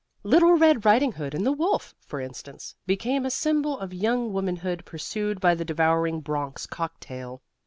[0.23, 4.83] Little Red Riding Hood and the Wolf, for instance, became a symbol of young womanhood
[4.83, 7.43] pursued by the devouring Bronx cocktail.